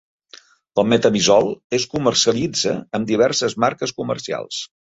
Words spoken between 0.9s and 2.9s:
metamizol es comercialitza